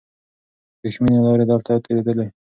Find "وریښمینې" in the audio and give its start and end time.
0.79-1.19